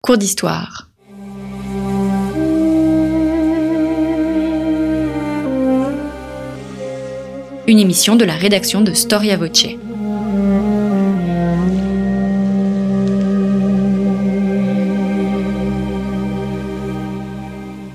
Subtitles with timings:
[0.00, 0.88] Cours d'histoire.
[7.66, 9.66] Une émission de la rédaction de Storia Voce.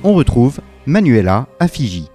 [0.03, 2.09] On retrouve Manuela à Fiji.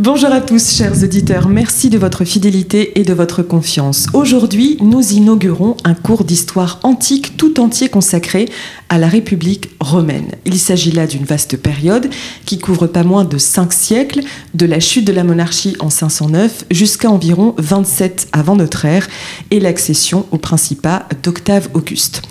[0.00, 1.48] Bonjour à tous, chers auditeurs.
[1.48, 4.08] Merci de votre fidélité et de votre confiance.
[4.12, 8.48] Aujourd'hui, nous inaugurons un cours d'histoire antique tout entier consacré
[8.88, 10.32] à la République romaine.
[10.46, 12.10] Il s'agit là d'une vaste période
[12.44, 14.22] qui couvre pas moins de cinq siècles,
[14.54, 19.06] de la chute de la monarchie en 509 jusqu'à environ 27 avant notre ère
[19.52, 22.22] et l'accession au principat d'Octave Auguste.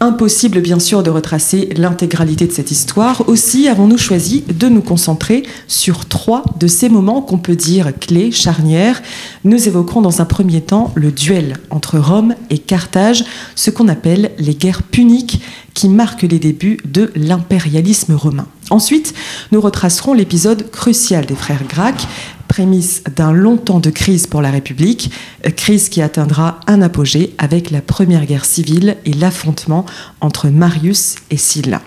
[0.00, 3.28] Impossible bien sûr de retracer l'intégralité de cette histoire.
[3.28, 8.30] Aussi avons-nous choisi de nous concentrer sur trois de ces moments qu'on peut dire clés,
[8.30, 9.02] charnières.
[9.42, 13.24] Nous évoquerons dans un premier temps le duel entre Rome et Carthage,
[13.56, 15.40] ce qu'on appelle les guerres puniques
[15.74, 18.46] qui marquent les débuts de l'impérialisme romain.
[18.70, 19.14] Ensuite,
[19.50, 22.06] nous retracerons l'épisode crucial des frères Gracques,
[22.48, 25.10] prémisse d'un long temps de crise pour la République,
[25.56, 29.86] crise qui atteindra un apogée avec la première guerre civile et l'affrontement
[30.20, 31.82] entre Marius et Sylla.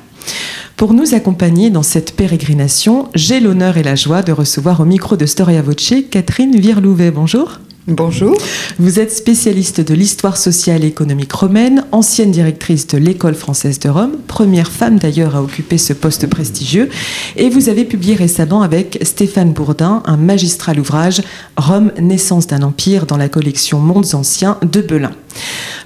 [0.77, 5.17] Pour nous accompagner dans cette pérégrination, j'ai l'honneur et la joie de recevoir au micro
[5.17, 7.11] de Storia Voce Catherine Virlouvet.
[7.11, 7.59] Bonjour.
[7.87, 8.37] Bonjour.
[8.77, 13.89] Vous êtes spécialiste de l'histoire sociale et économique romaine, ancienne directrice de l'École française de
[13.89, 16.89] Rome, première femme d'ailleurs à occuper ce poste prestigieux,
[17.37, 21.23] et vous avez publié récemment avec Stéphane Bourdin un magistral ouvrage
[21.57, 25.13] Rome, naissance d'un empire dans la collection Mondes anciens de Belin.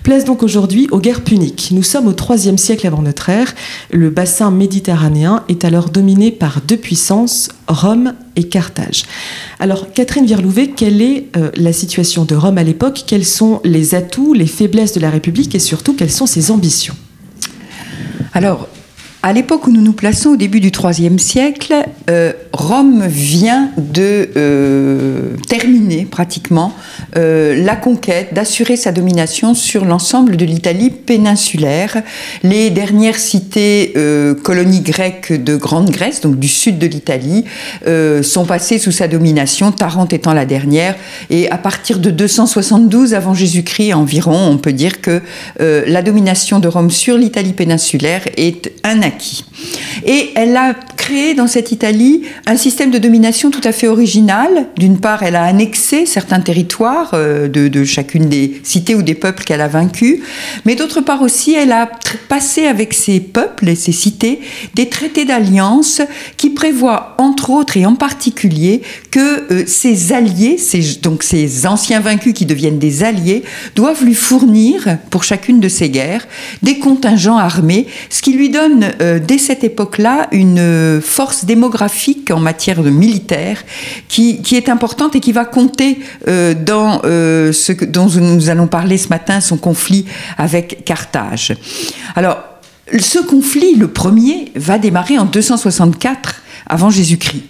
[0.04, 1.70] Place donc aujourd'hui aux guerres puniques.
[1.72, 3.56] Nous sommes au IIIe siècle avant notre ère.
[3.92, 9.06] Le bassin méditerranéen est alors dominé par deux puissances, Rome et Carthage.
[9.60, 13.04] Alors, Catherine Virlouvet, quelle est euh, la situation de Rome à l'époque?
[13.08, 16.96] Quels sont les atouts, les faiblesses de la République et surtout quelles sont ses ambitions?
[18.34, 18.68] Alors,
[19.26, 21.74] à l'époque où nous nous plaçons, au début du IIIe siècle,
[22.12, 26.72] euh, Rome vient de euh, terminer pratiquement
[27.18, 32.04] euh, la conquête, d'assurer sa domination sur l'ensemble de l'Italie péninsulaire.
[32.44, 33.96] Les dernières cités
[34.44, 37.46] colonies grecques de Grande Grèce, donc du sud de l'Italie,
[38.22, 40.96] sont passées sous sa domination, Tarente étant la dernière.
[41.32, 45.22] Et à partir de 272 avant Jésus-Christ environ, on peut dire que
[45.60, 49.15] la domination de Rome sur l'Italie péninsulaire est un acquis
[50.06, 50.74] et elle a
[51.06, 54.68] créé dans cette Italie un système de domination tout à fait original.
[54.76, 59.44] D'une part, elle a annexé certains territoires euh, de, chacune des cités ou des peuples
[59.44, 60.22] qu'elle a vaincus,
[60.66, 61.92] mais d'autre part aussi, elle a
[62.28, 64.40] passé avec ces peuples et ces cités
[64.74, 66.02] des traités d'alliance
[66.38, 68.82] qui prévoient, entre autres et en particulier,
[69.12, 70.58] que euh, ces alliés,
[71.04, 73.44] donc ces anciens vaincus qui deviennent des alliés,
[73.76, 76.28] doivent lui fournir, pour chacune de ces guerres,
[76.64, 82.40] des contingents armés, ce qui lui donne euh, dès cette époque-là une force démographique en
[82.40, 83.64] matière de militaire
[84.08, 88.98] qui, est importante et qui va compter euh, dans euh, ce dont nous allons parler
[88.98, 90.06] ce matin, son conflit
[90.38, 91.54] avec Carthage.
[92.16, 92.38] Alors,
[93.00, 97.44] ce conflit, le premier, va démarrer en 264 avant Jésus-Christ.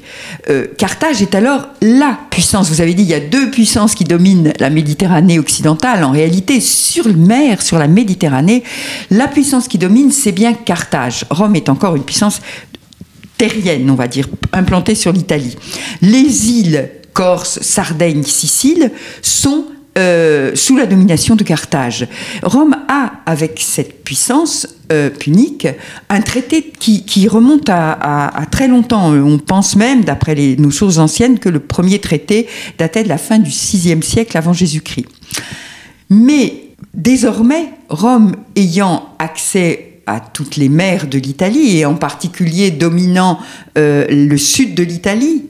[0.49, 2.69] Euh, Carthage est alors la puissance.
[2.69, 6.03] Vous avez dit, il y a deux puissances qui dominent la Méditerranée occidentale.
[6.03, 8.63] En réalité, sur mer, sur la Méditerranée,
[9.11, 11.25] la puissance qui domine, c'est bien Carthage.
[11.29, 12.41] Rome est encore une puissance
[13.37, 15.57] terrienne, on va dire, implantée sur l'Italie.
[16.01, 18.91] Les îles Corse, Sardaigne, Sicile
[19.21, 19.65] sont
[19.97, 22.05] euh, sous la domination de Carthage.
[22.43, 25.69] Rome a, avec cette puissance euh, punique,
[26.09, 29.13] un traité qui, remonte à, très longtemps.
[29.13, 32.47] On pense même, d'après nos sources anciennes, que le premier traité
[32.77, 35.07] datait de la fin du VIe siècle avant Jésus-Christ.
[36.09, 43.39] Mais désormais, Rome ayant accès à toutes les mers de l'Italie et en particulier dominant
[43.77, 45.45] euh, le sud de l'Italie,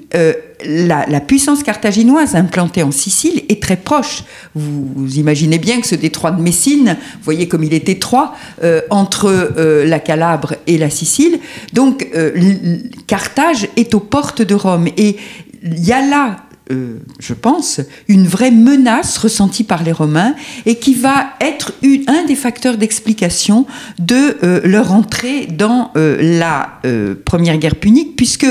[0.67, 4.23] la, puissance carthaginoise implantée en Sicile est très proche.
[4.53, 8.81] Vous, imaginez bien que ce détroit de Messine, vous voyez comme il est étroit euh,
[8.89, 9.53] entre
[9.85, 11.40] la Calabre et la Sicile.
[11.73, 12.07] Donc
[13.07, 15.17] Carthage est aux portes de Rome et
[15.63, 20.34] il y a là euh, je pense, une vraie menace ressentie par les Romains
[20.66, 21.73] et qui va être
[22.07, 23.67] un des facteurs d'explication
[23.99, 26.81] de euh, leur entrée dans euh, la
[27.23, 28.47] première guerre punique, puisque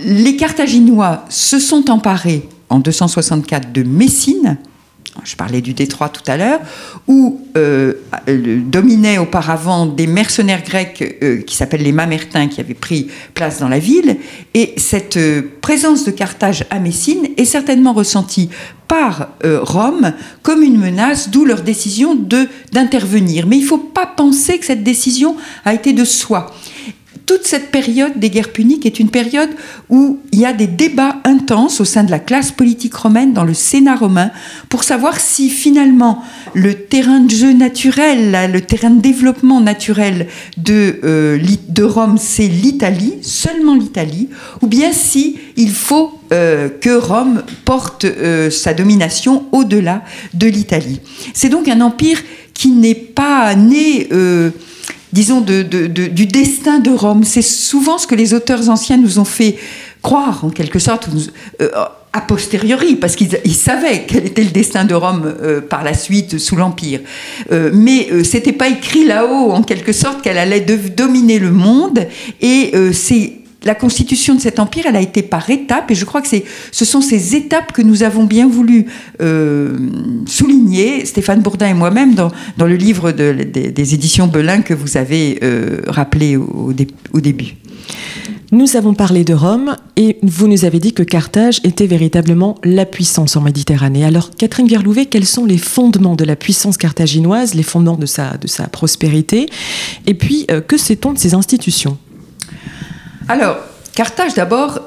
[0.00, 4.58] les Carthaginois se sont emparés en 264 de Messine,
[5.24, 6.60] je parlais du détroit tout à l'heure,
[7.06, 7.94] où euh,
[8.26, 13.68] dominaient auparavant des mercenaires grecs euh, qui s'appellent les Mamertins, qui avaient pris place dans
[13.68, 14.16] la ville.
[14.54, 18.48] Et cette euh, présence de Carthage à Messine est certainement ressentie
[18.86, 23.46] par Rome comme une menace, d'où leur décision de d'intervenir.
[23.46, 25.36] Mais il ne faut pas penser que cette décision
[25.66, 26.54] a été de soi
[27.28, 29.50] toute cette période des guerres puniques est une période
[29.90, 33.44] où il y a des débats intenses au sein de la classe politique romaine, dans
[33.44, 34.30] le Sénat romain,
[34.70, 40.26] pour savoir si finalement le terrain de jeu naturel, le terrain de développement naturel
[40.56, 41.38] de, euh,
[41.68, 44.30] de Rome, c'est l'Italie, seulement l'Italie,
[44.62, 50.02] ou bien si il faut euh, que Rome porte euh, sa domination au-delà
[50.32, 51.00] de l'Italie.
[51.34, 52.22] C'est donc un empire
[52.54, 54.08] qui n'est pas né
[55.18, 57.24] disons, du destin de Rome.
[57.24, 59.56] C'est souvent ce que les auteurs anciens nous ont fait
[60.00, 61.08] croire, en quelque sorte,
[61.60, 61.70] euh,
[62.12, 66.38] a posteriori, parce qu'ils savaient quel était le destin de Rome euh, par la suite
[66.38, 67.00] sous l'Empire.
[67.50, 72.06] Euh, mais c'était pas écrit là-haut, en quelque sorte, qu'elle allait dominer le monde.
[72.40, 76.22] Et c'est la constitution de cet empire, elle a été par étapes, et je crois
[76.22, 78.86] que ce sont ces étapes que nous avons bien voulu
[79.20, 79.76] euh,
[80.26, 85.80] souligner, Stéphane Bourdin et moi-même, dans, le livre des éditions Belin que vous avez euh,
[85.88, 86.72] rappelé au,
[87.20, 87.56] début.
[88.52, 92.86] Nous avons parlé de Rome et vous nous avez dit que Carthage était véritablement la
[92.86, 94.04] puissance en Méditerranée.
[94.04, 98.38] Alors, Catherine Verlouvet, quels sont les fondements de la puissance carthaginoise, les fondements de sa,
[98.70, 99.46] prospérité?
[100.06, 101.98] Et puis, euh, que sait-on de ses institutions?
[103.28, 103.58] Alors,
[103.94, 104.80] Carthage d'abord,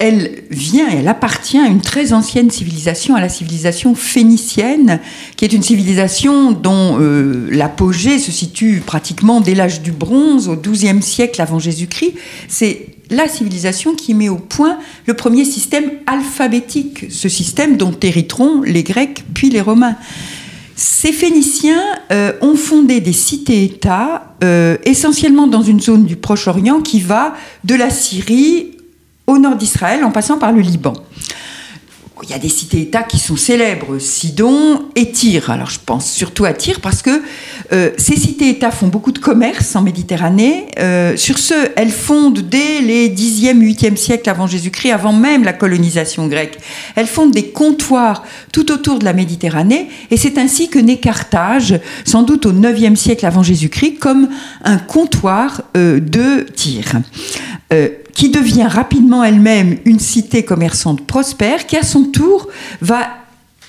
[0.00, 4.98] elle vient, elle appartient à une très ancienne civilisation, à la civilisation phénicienne,
[5.36, 10.56] qui est une civilisation dont euh, l'apogée se situe pratiquement dès l'âge du bronze, au
[10.56, 12.14] XIIe siècle avant Jésus-Christ.
[12.48, 18.62] C'est la civilisation qui met au point le premier système alphabétique, ce système dont hériteront
[18.62, 19.96] les Grecs puis les Romains.
[20.74, 27.00] Ces Phéniciens euh, ont fondé des cités-États, euh, essentiellement dans une zone du Proche-Orient qui
[27.00, 27.34] va
[27.64, 28.72] de la Syrie
[29.26, 30.94] au nord d'Israël en passant par le Liban
[32.22, 35.50] il y a des cités-États qui sont célèbres, Sidon et Tyr.
[35.50, 37.22] Alors je pense surtout à Tyr parce que
[37.72, 40.66] euh, ces cités-États font beaucoup de commerce en Méditerranée.
[40.78, 45.52] Euh, sur ce, elles fondent dès les 10e, 8e siècles avant Jésus-Christ, avant même la
[45.52, 46.58] colonisation grecque.
[46.94, 48.22] Elles fondent des comptoirs
[48.52, 52.94] tout autour de la Méditerranée et c'est ainsi que naît Carthage, sans doute au 9e
[52.94, 54.28] siècle avant Jésus-Christ, comme
[54.64, 56.84] un comptoir euh, de Tyr
[58.12, 62.48] qui devient rapidement elle-même une cité commerçante prospère, qui à son tour
[62.80, 63.08] va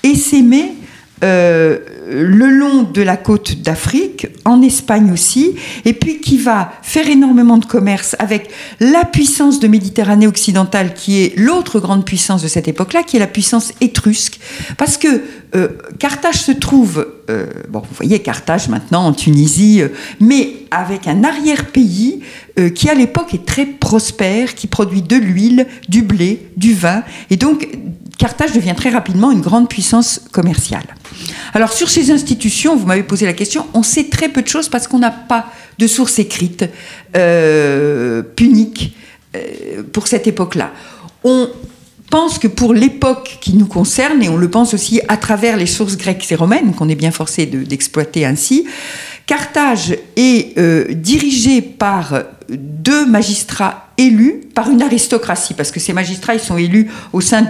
[0.02, 0.74] essaimer
[1.22, 1.78] euh,
[2.10, 7.56] le long de la côte d'Afrique, en Espagne aussi, et puis qui va faire énormément
[7.56, 8.50] de commerce avec
[8.80, 13.20] la puissance de Méditerranée occidentale, qui est l'autre grande puissance de cette époque-là, qui est
[13.20, 14.38] la puissance étrusque.
[14.76, 15.22] Parce que
[15.54, 15.68] euh,
[15.98, 19.82] Carthage se trouve, euh, bon, vous voyez Carthage maintenant en Tunisie,
[20.20, 22.20] mais avec un arrière-pays
[22.74, 27.36] qui à l'époque est très prospère, qui produit de l'huile, du blé, du vin, et
[27.36, 27.68] donc
[28.18, 30.86] Carthage devient très rapidement une grande puissance commerciale.
[31.52, 34.68] Alors sur ces institutions, vous m'avez posé la question, on sait très peu de choses
[34.68, 35.46] parce qu'on n'a pas
[35.78, 36.64] de sources écrites
[37.16, 38.96] euh, puniques
[39.34, 40.70] euh, pour cette époque-là.
[41.24, 41.48] On
[42.10, 45.66] pense que pour l'époque qui nous concerne, et on le pense aussi à travers les
[45.66, 48.66] sources grecques et romaines, qu'on est bien forcé d'exploiter ainsi,
[49.26, 56.34] Carthage est euh, dirigé par deux magistrats élus par une aristocratie, parce que ces magistrats,
[56.34, 57.46] ils sont élus au sein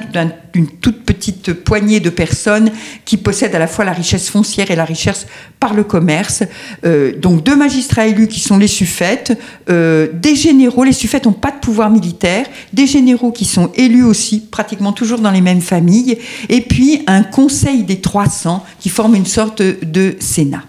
[0.52, 2.70] d'une toute petite poignée de personnes
[3.04, 5.26] qui possèdent à la fois la richesse foncière et la richesse
[5.58, 6.42] par le commerce.
[6.84, 9.38] Euh, donc deux magistrats élus qui sont les suffètes,
[9.70, 14.04] euh, des généraux, les suffètes n'ont pas de pouvoir militaire, des généraux qui sont élus
[14.04, 19.14] aussi, pratiquement toujours dans les mêmes familles, et puis un conseil des 300 qui forme
[19.14, 20.64] une sorte de sénat.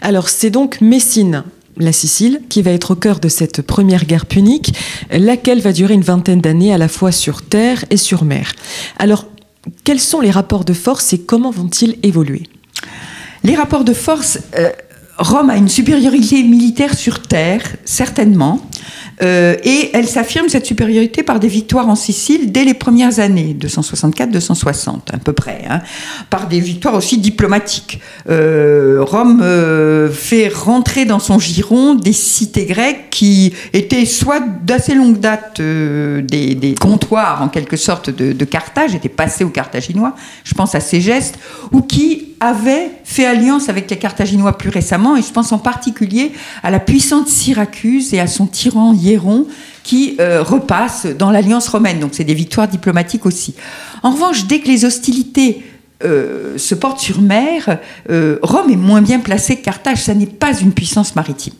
[0.00, 1.44] Alors c'est donc Messine,
[1.78, 4.74] la Sicile, qui va être au cœur de cette première guerre punique,
[5.10, 8.52] laquelle va durer une vingtaine d'années à la fois sur terre et sur mer.
[8.98, 9.26] Alors
[9.84, 12.44] quels sont les rapports de force et comment vont-ils évoluer?
[13.44, 14.70] Les rapports de force, euh,
[15.18, 18.60] Rome a une supériorité militaire sur terre, certainement.
[19.22, 23.56] Euh, et elle s'affirme cette supériorité par des victoires en Sicile dès les premières années,
[23.58, 25.80] 264-260 à peu près, hein,
[26.30, 28.00] par des victoires aussi diplomatiques.
[28.28, 34.94] Euh, Rome euh, fait rentrer dans son giron des cités grecques qui étaient soit d'assez
[34.94, 40.74] longue date des, comptoirs en quelque sorte de, Carthage, étaient passés aux Carthaginois, je pense
[40.74, 41.38] à ces gestes,
[41.72, 46.32] ou qui avaient fait alliance avec les Carthaginois plus récemment, et je pense en particulier
[46.62, 48.92] à la puissante Syracuse et à son tyran
[49.82, 52.00] Qui euh, repasse dans l'alliance romaine.
[52.00, 53.54] Donc c'est des victoires diplomatiques aussi.
[54.02, 55.62] En revanche, dès que les hostilités
[56.00, 60.04] se porte sur mer, Rome est moins bien placée que Carthage.
[60.04, 61.54] Ça n'est pas une puissance maritime.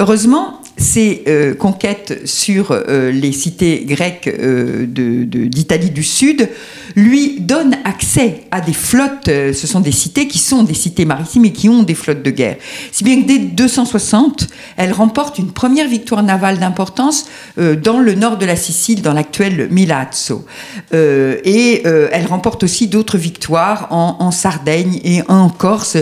[0.00, 6.48] Heureusement, ces euh, conquêtes sur euh, les cités grecques euh, d'Italie du Sud
[6.96, 9.26] lui donnent accès à des flottes.
[9.26, 12.30] ce sont des cités qui sont des cités maritimes et qui ont des flottes de
[12.30, 12.56] guerre.
[12.92, 17.26] Si bien que dès 260, elle remporte une première victoire navale d'importance
[17.56, 20.44] dans le nord de la Sicile, dans l'actuel Milazzo.
[20.92, 25.96] et elle remporte aussi d'autres victoires en Sardaigne et en Corse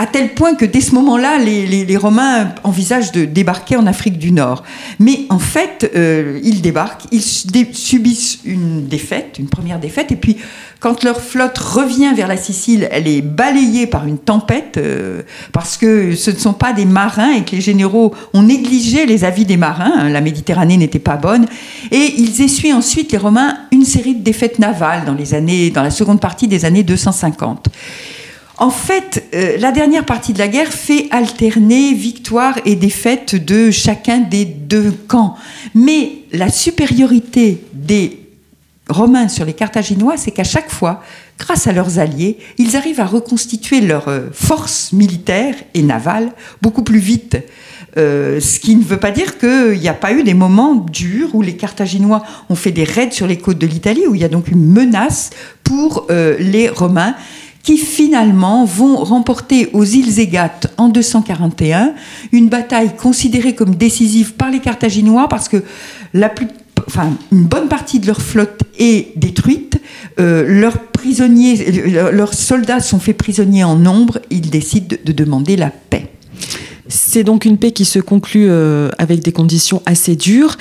[0.00, 4.30] à tel point que dès ce moment-là, les, Romains envisagent de débarquer en Afrique du
[4.30, 4.62] Nord.
[5.00, 10.36] Mais en fait, euh, ils débarquent, ils subissent une défaite, une première défaite, et puis
[10.78, 15.76] quand leur flotte revient vers la Sicile, elle est balayée par une tempête, euh, parce
[15.76, 19.44] que ce ne sont pas des marins et que les généraux ont négligé les avis
[19.44, 21.46] des marins, hein, la Méditerranée n'était pas bonne,
[21.90, 25.82] et ils essuient ensuite, les Romains, une série de défaites navales dans, les années, dans
[25.82, 27.68] la seconde partie des années 250.
[28.58, 33.70] En fait, euh, la dernière partie de la guerre fait alterner victoire et défaite de
[33.70, 35.36] chacun des deux camps.
[35.76, 38.18] Mais la supériorité des
[38.88, 41.04] Romains sur les Carthaginois, c'est qu'à chaque fois,
[41.38, 46.82] grâce à leurs alliés, ils arrivent à reconstituer leur euh, force militaire et navale beaucoup
[46.82, 47.36] plus vite.
[47.96, 51.32] Euh, ce qui ne veut pas dire qu'il n'y a pas eu des moments durs
[51.34, 54.24] où les Carthaginois ont fait des raids sur les côtes de l'Italie, où il y
[54.24, 55.30] a donc une menace
[55.62, 57.14] pour les Romains
[57.62, 61.92] qui finalement vont remporter aux îles Égates en 241
[62.32, 65.62] une bataille considérée comme décisive par les Carthaginois parce que
[66.14, 66.48] la plus,
[66.86, 69.80] enfin, une bonne partie de leur flotte est détruite,
[70.18, 75.70] euh, leurs prisonniers, leurs soldats sont faits prisonniers en nombre, ils décident de demander la
[75.70, 76.10] paix.
[76.88, 80.56] C'est donc une paix qui se conclut euh, avec des conditions assez dures.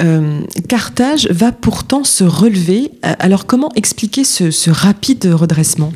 [0.00, 2.90] Euh, Carthage va pourtant se relever.
[3.02, 5.92] Alors comment expliquer ce rapide redressement?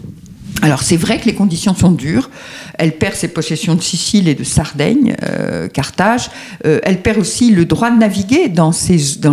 [0.60, 2.30] Alors c'est vrai que les conditions sont dures.
[2.78, 6.30] Elle perd ses possessions de Sicile et de Sardaigne, euh, Carthage.
[6.66, 8.72] Euh, elle perd aussi le droit de naviguer dans,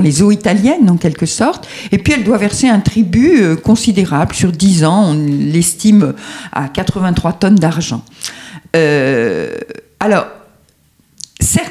[0.02, 1.68] les eaux italiennes, en quelque sorte.
[1.92, 4.34] Et puis elle doit verser un tribut euh, considérable.
[4.34, 6.14] Sur 10 ans, on l'estime
[6.52, 8.04] à 83 tonnes d'argent.
[10.00, 10.28] alors,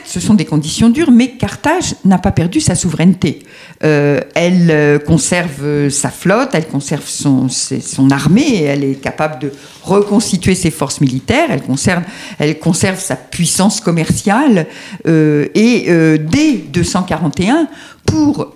[0.08, 3.42] ce sont des conditions dures, mais Carthage n'a pas perdu sa souveraineté.
[3.84, 7.48] Euh, elle euh, conserve sa flotte, elle conserve son,
[8.10, 14.66] armée, elle est capable de reconstituer ses forces militaires, elle conserve, sa puissance commerciale.
[15.06, 15.88] Euh, et
[16.18, 17.68] dès 241,
[18.10, 18.54] pour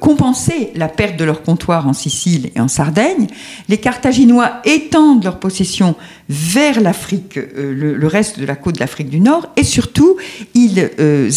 [0.00, 3.26] compenser la perte de leur comptoir en Sicile et en Sardaigne,
[3.68, 5.94] les Carthaginois étendent leur possession
[6.28, 10.16] vers l'Afrique, le, le, reste de la côte de l'Afrique du Nord, et surtout,
[10.54, 10.78] ils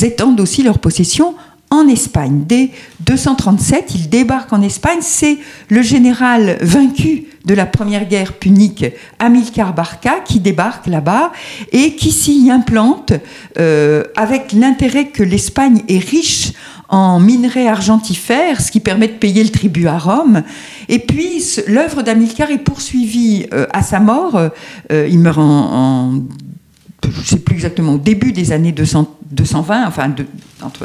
[0.02, 1.36] étendent aussi leur possession
[1.70, 2.44] en Espagne.
[2.48, 2.70] Dès
[3.02, 5.00] 237, il débarque en Espagne.
[5.02, 5.38] C'est
[5.70, 8.86] le général vaincu de la première guerre punique,
[9.20, 11.32] Amilcar Barca, qui débarque là-bas
[11.72, 13.14] et qui s'y implante
[13.58, 16.54] euh, avec l'intérêt que l'Espagne est riche
[16.90, 20.44] en minerais argentifères, ce qui permet de payer le tribut à Rome.
[20.90, 24.36] Et puis, l'œuvre d'Amilcar est poursuivie euh, à sa mort.
[24.92, 26.22] Euh, il meurt en,
[27.04, 30.14] je ne sais plus exactement, au début des années 220, enfin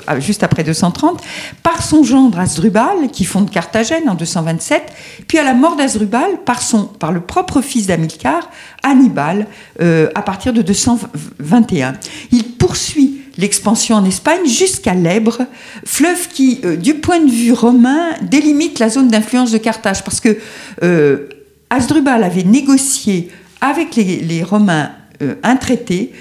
[0.06, 1.22] ah, juste après 230,
[1.62, 4.92] par son gendre Asdrubal, qui fonde Carthagène en 227,
[5.26, 6.60] puis à la mort d'Asdrubal, par,
[6.98, 8.50] par le propre fils d'Amilcar,
[8.82, 9.46] Hannibal,
[9.80, 11.94] euh, à partir de 221.
[12.30, 15.42] Il poursuit l'expansion en Espagne jusqu'à l'Ebre,
[15.84, 20.20] fleuve qui, euh, du point de vue romain, délimite la zone d'influence de Carthage, parce
[20.20, 20.38] que
[20.82, 21.28] euh,
[21.70, 24.90] Asdrubal avait négocié avec les Romains
[25.22, 26.12] euh, un traité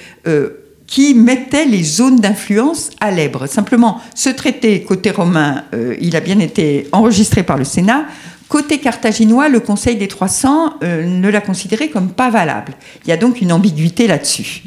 [0.85, 3.47] qui mettait les zones d'influence à l'Ebre.
[3.47, 5.63] Simplement, ce traité, côté romain,
[5.99, 8.05] il a bien été enregistré par le Sénat.
[8.49, 12.73] Côté carthaginois, le Conseil des 300 ne l'a considéré comme pas valable.
[13.05, 14.63] Il y a donc une ambiguïté là-dessus.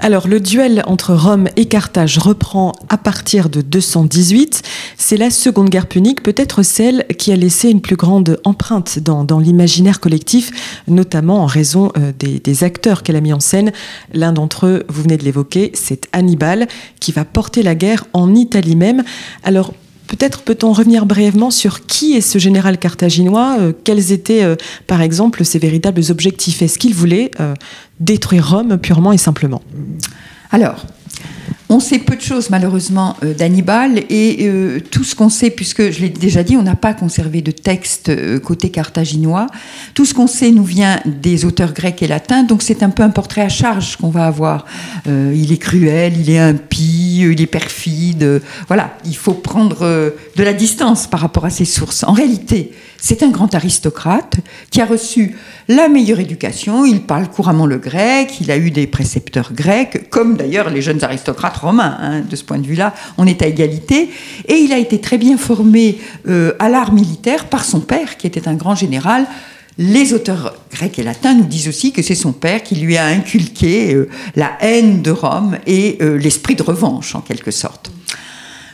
[0.00, 4.62] Alors, le duel entre Rome et Carthage reprend à partir de 218.
[4.98, 9.38] C'est la Seconde Guerre punique, peut-être celle qui a laissé une plus grande empreinte dans,
[9.38, 13.72] l'imaginaire collectif, notamment en raison euh, des, acteurs qu'elle a mis en scène.
[14.12, 16.68] L'un d'entre eux, vous venez de l'évoquer, c'est Hannibal,
[17.00, 19.04] qui va porter la guerre en Italie même.
[19.42, 19.72] Alors,
[20.06, 24.56] Peut-être peut-on revenir brièvement sur qui est ce général carthaginois, euh, quels étaient euh,
[24.86, 26.60] par exemple ses véritables objectifs?
[26.62, 27.54] Est-ce qu'il voulait euh,
[28.00, 29.62] détruire Rome purement et simplement?
[30.50, 30.84] Alors,
[31.70, 34.48] on sait peu de choses malheureusement d'Hannibal et
[34.90, 38.12] tout ce qu'on sait, puisque je l'ai déjà dit, on n'a pas conservé de texte
[38.40, 39.46] côté carthaginois,
[39.94, 43.02] tout ce qu'on sait nous vient des auteurs grecs et latins, donc c'est un peu
[43.02, 44.66] un portrait à charge qu'on va avoir.
[45.06, 48.42] il est cruel, il est impie, il est perfide.
[48.68, 52.04] Voilà, il faut prendre de la distance par rapport à ses sources.
[52.04, 52.72] En réalité,
[53.06, 54.36] c'est un grand aristocrate
[54.70, 55.36] qui a reçu
[55.68, 56.86] la meilleure éducation.
[56.86, 61.04] Il parle couramment le grec, il a eu des précepteurs grecs, comme d'ailleurs les jeunes
[61.04, 61.98] aristocrates romains.
[62.00, 62.20] Hein.
[62.22, 64.08] de ce point de vue-là, on est à égalité.
[64.48, 65.98] Et il a été très bien formé
[66.58, 69.26] à l'art militaire par son père, qui était un grand général
[69.76, 73.06] les auteurs grecs et latins nous disent aussi que c'est son père qui lui a
[73.06, 77.90] inculqué euh, la haine de Rome et euh, l'esprit de revanche, en quelque sorte.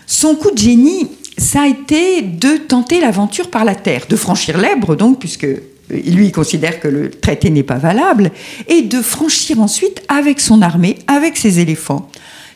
[0.07, 1.09] Son coup de génie,
[1.41, 5.59] ça a été de tenter l'aventure par la terre, de franchir l'Ebre, donc, puisque euh,
[5.91, 8.31] lui considère que le traité n'est pas valable,
[8.69, 12.09] et de franchir ensuite avec son armée, avec ses éléphants,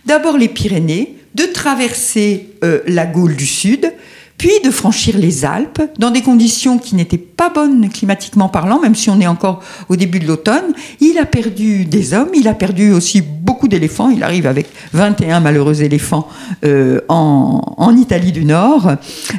[0.04, 2.50] d'abord les Pyrénées, de traverser
[2.86, 3.92] la Gaule du Sud,
[4.38, 8.94] puis de franchir les Alpes dans des conditions qui n'étaient pas bonnes climatiquement parlant, même
[8.94, 10.74] si on est encore au début de l'automne.
[11.00, 14.10] Il a perdu des hommes, il a perdu aussi beaucoup d'éléphants.
[14.10, 16.28] Il arrive avec 21 malheureux éléphants
[16.64, 18.90] euh, en, Italie du Nord.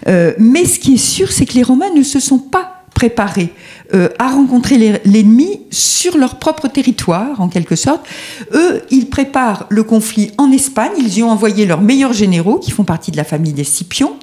[0.08, 3.50] Euh, mais ce qui est sûr, c'est que les Romains ne se sont pas préparés
[3.94, 8.08] euh, à rencontrer l'ennemi sur leur propre territoire, en quelque sorte.
[8.54, 10.94] Eux, ils préparent le conflit en Espagne.
[10.98, 14.16] Ils y ont envoyé leurs meilleurs généraux, qui font partie de la famille des Scipions.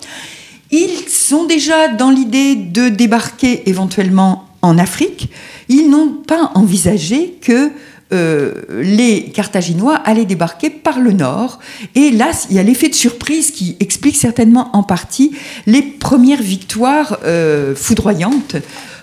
[0.73, 5.29] Ils sont déjà dans l'idée de débarquer éventuellement en Afrique.
[5.69, 7.71] Ils n'ont pas envisagé que
[8.13, 11.59] euh, les Carthaginois allaient débarquer par le nord.
[11.95, 15.33] Et là, il y a l'effet de surprise qui explique certainement en partie
[15.67, 18.57] les premières victoires euh, foudroyantes.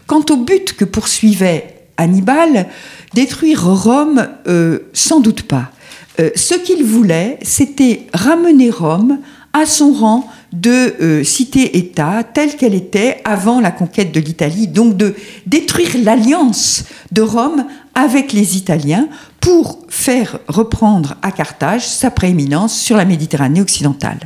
[0.07, 2.67] Quant au but que poursuivait Hannibal,
[3.13, 5.71] détruire Rome, euh, sans doute pas.
[6.17, 9.19] ce qu'il voulait, c'était ramener Rome
[9.53, 14.97] à son rang de euh, cité-État telle qu'elle était avant la conquête de l'Italie, donc
[14.97, 15.15] de
[15.45, 17.65] détruire l'alliance de Rome
[17.95, 19.07] avec les Italiens
[19.39, 24.19] pour faire reprendre à Carthage sa prééminence sur la Méditerranée occidentale.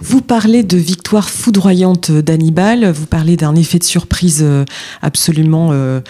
[0.00, 4.64] Vous parlez de victoire foudroyante d'Hannibal, vous parlez d'un effet de surprise euh,
[5.02, 6.00] absolument euh,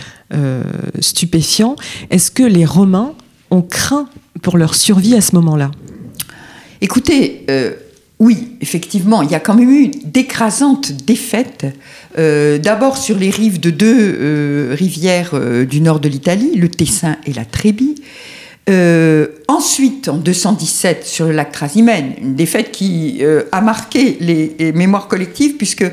[1.00, 1.75] stupéfiant.
[2.11, 3.12] Est-ce que les Romains
[3.50, 4.09] ont craint
[4.43, 5.71] pour leur survie à ce moment-là?
[6.81, 7.47] Écoutez,
[8.21, 11.67] oui, effectivement, il y a quand même eu d'écrasantes défaites.
[12.19, 16.69] Euh, d'abord sur les rives de deux euh, rivières euh, du nord de l'Italie, le
[16.69, 17.95] Tessin et la Trébie.
[19.47, 23.23] ensuite, en 217, sur le lac Trasimène, une défaite qui
[23.53, 25.87] a marqué les, mémoires collectives, puisque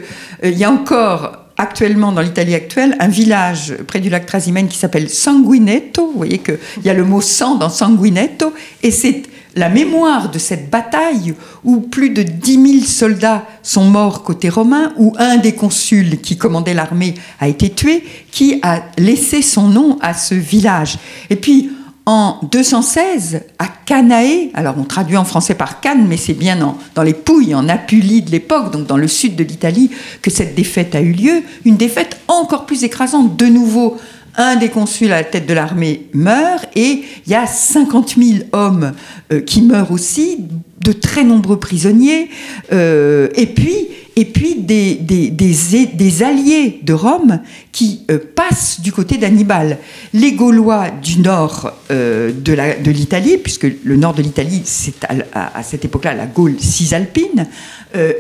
[0.44, 4.78] il y a encore actuellement dans l'Italie actuelle un village près du lac Trasimène qui
[4.78, 6.08] s'appelle Sanguinetto.
[6.08, 9.24] Vous voyez qu'il y a le mot sang dans Sanguinetto, et c'est
[9.56, 14.94] la mémoire de cette bataille où plus de 10 000 soldats sont morts côté romain,
[14.98, 19.98] où un des consuls qui commandait l'armée a été tué, qui a laissé son nom
[20.02, 20.98] à ce village.
[21.30, 21.72] Et puis,
[22.06, 27.04] en 216, à Canae, alors on traduit en français par Cannes, mais c'est bien dans
[27.04, 29.90] les Pouilles, en Apulie de l'époque, donc dans le sud de l'Italie,
[30.22, 31.42] que cette défaite a eu lieu.
[31.64, 33.98] Une défaite encore plus écrasante, de nouveau
[34.38, 38.40] un des consuls à la tête de l'armée meurt et il y a 50 000
[38.52, 38.94] hommes
[39.32, 40.40] euh, qui meurent aussi,
[40.82, 42.30] de très nombreux prisonniers,
[42.72, 47.40] euh, et puis, et puis des, des, alliés de Rome
[47.72, 49.80] qui euh, passent du côté d'Hannibal.
[50.14, 55.86] Les Gaulois du nord de l'Italie, puisque le nord de l'Italie, c'est à, à, cette
[55.86, 57.48] époque-là la Gaule cisalpine,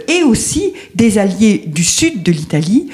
[0.07, 2.87] et aussi des alliés du sud de l'Italie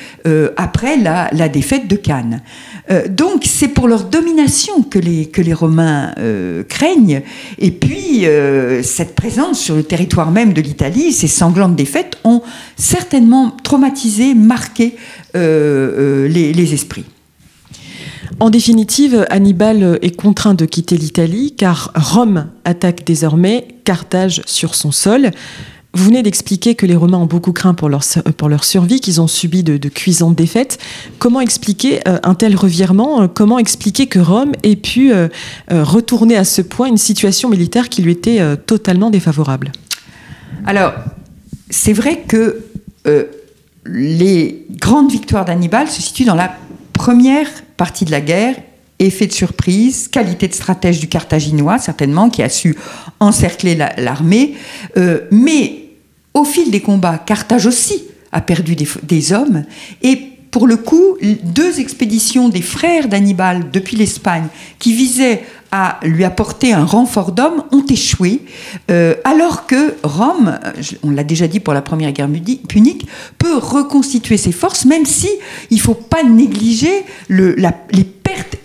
[0.58, 2.42] après la, la, défaite de Cannes.
[2.90, 7.22] Euh, donc c'est pour leur domination que les, que les Romains euh, craignent.
[7.60, 12.42] Et puis euh, cette présence sur le territoire même de l'Italie, ces sanglantes défaites ont
[12.76, 14.96] certainement traumatisé, marqué
[15.34, 17.06] les, les esprits.
[18.40, 24.92] En définitive, Hannibal est contraint de quitter l'Italie car Rome attaque désormais Carthage sur son
[24.92, 25.32] sol.
[25.94, 28.02] Vous venez d'expliquer que les Romains ont beaucoup craint pour leur,
[28.38, 30.78] pour leur survie, qu'ils ont subi de, cuisantes défaites.
[31.20, 33.28] Comment expliquer euh, un tel revirement?
[33.28, 35.28] Comment expliquer que Rome ait pu euh,
[35.72, 39.72] euh, retourner à ce point une situation militaire qui lui était totalement défavorable?
[40.66, 40.94] Alors,
[41.70, 42.64] c'est vrai que
[43.86, 46.56] les grandes victoires d'Hannibal se situent dans la
[46.94, 48.56] première partie de la guerre
[49.00, 52.78] effet de surprise, qualité de stratège du Carthaginois, certainement, qui a su
[53.20, 54.54] encercler l'armée.
[55.32, 55.81] mais
[56.34, 59.66] au fil des combats, Carthage aussi a perdu des, hommes.
[60.02, 60.18] Et
[60.52, 64.48] pour le coup, deux expéditions des frères d'Hannibal depuis l'Espagne
[64.80, 68.42] qui visaient à lui apporter un renfort d'hommes ont échoué,
[68.90, 70.60] euh, alors que Rome,
[71.02, 72.28] on l'a déjà dit pour la première guerre
[72.68, 75.30] punique, peut reconstituer ses forces, même si
[75.70, 78.04] il ne faut pas négliger les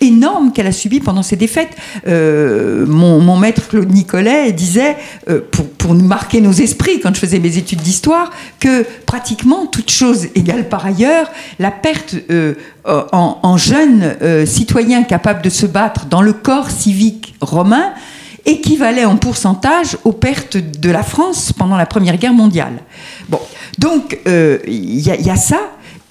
[0.01, 1.75] énormes qu'elle a subies pendant ses défaites.
[2.07, 4.97] Euh, mon, maître Claude Nicolet disait,
[5.29, 9.89] euh, pour, pour, marquer nos esprits quand je faisais mes études d'histoire, que pratiquement toute
[9.89, 11.29] chose égale par ailleurs,
[11.59, 12.15] la perte
[12.85, 17.93] en, en, jeunes citoyens capables de se battre dans le corps civique romain
[18.45, 22.79] équivalait en pourcentage aux pertes de la France pendant la Première Guerre mondiale.
[23.29, 23.39] Bon,
[23.77, 25.59] donc il y, y, a ça.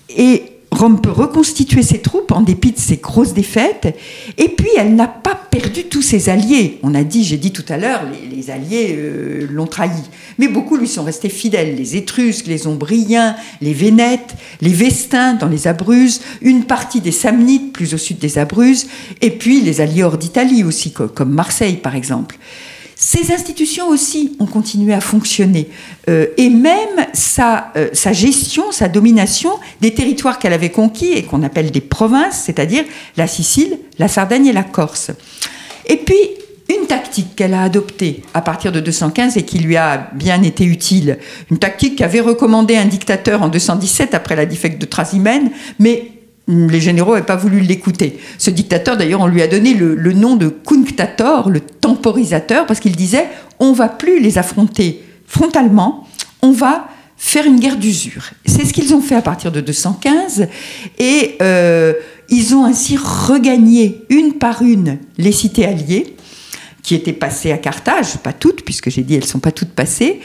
[0.08, 3.96] Et Rome peut reconstituer ses troupes en dépit de ses grosses défaites,
[4.36, 6.78] et puis elle n'a pas perdu tous ses alliés.
[6.82, 10.02] On a dit, j'ai dit tout à l'heure, les, alliés euh, l'ont trahi,
[10.38, 11.76] mais beaucoup lui sont restés fidèles.
[11.76, 17.72] Les Étrusques, les Ombriens, les Vénètes, les Vestins dans les Abruzes, une partie des Samnites
[17.72, 18.86] plus au sud des Abruzes,
[19.22, 22.38] et puis les alliés hors d'Italie aussi, comme Marseille par exemple.
[22.98, 25.68] Ces institutions aussi ont continué à fonctionner.
[26.08, 29.50] Euh, et même sa, euh, sa, gestion, sa domination
[29.82, 32.84] des territoires qu'elle avait conquis et qu'on appelle des provinces, c'est-à-dire
[33.18, 35.10] la Sicile, la Sardaigne et la Corse.
[35.84, 36.16] Et puis,
[36.70, 40.64] une tactique qu'elle a adoptée à partir de 215 et qui lui a bien été
[40.64, 41.18] utile,
[41.50, 46.15] une tactique qu'avait recommandée un dictateur en 217 après la défaite de Trasimène, mais
[46.48, 48.18] les généraux n'avaient pas voulu l'écouter.
[48.38, 52.94] Ce dictateur, d'ailleurs, on lui a donné le, nom de cunctator, le temporisateur, parce qu'il
[52.96, 53.26] disait
[53.58, 56.06] on va plus les affronter frontalement,
[56.42, 58.30] on va faire une guerre d'usure.
[58.44, 60.46] C'est ce qu'ils ont fait à partir de 215,
[60.98, 61.94] et euh,
[62.28, 66.15] ils ont ainsi regagné une par une les cités alliées
[66.86, 69.72] qui étaient passées à Carthage, pas toutes, puisque j'ai dit elles ne sont pas toutes
[69.72, 70.20] passées,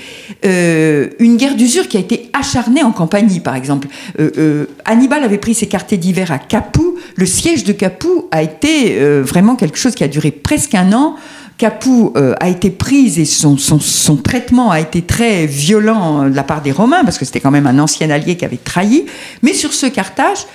[0.46, 3.88] euh, une guerre d'usure qui a été acharnée en Campanie, par exemple.
[4.20, 7.00] Euh, euh, Hannibal avait pris ses quartiers d'hiver à Capoue.
[7.16, 11.16] Le siège de Capoue a été vraiment quelque chose qui a duré presque un an.
[11.58, 16.44] Capoue a été prise et son, son, son, traitement a été très violent de la
[16.44, 19.06] part des Romains, parce que c'était quand même un ancien allié qui avait trahi.
[19.42, 20.46] Mais sur ce Carthage,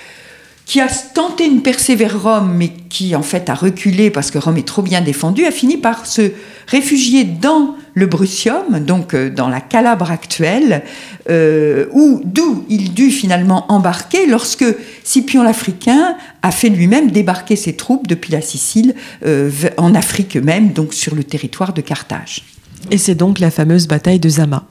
[0.66, 4.38] qui a tenté une percée vers Rome, mais qui en fait a reculé parce que
[4.38, 6.32] Rome est trop bien défendue, a fini par se
[6.66, 10.82] réfugier dans le Brutium, donc euh, dans la Calabre actuelle,
[11.30, 14.64] euh, où d'où il dut finalement embarquer lorsque
[15.04, 20.72] Scipion l'Africain a fait lui-même débarquer ses troupes depuis la Sicile euh, en Afrique même,
[20.72, 22.42] donc sur le territoire de Carthage.
[22.90, 24.64] Et c'est donc la fameuse bataille de Zama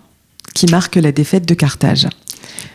[0.56, 2.08] qui marque la défaite de Carthage.